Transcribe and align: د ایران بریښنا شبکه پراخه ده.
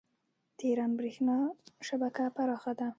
د 0.57 0.59
ایران 0.69 0.91
بریښنا 0.97 1.37
شبکه 1.87 2.25
پراخه 2.35 2.73
ده. 2.79 2.87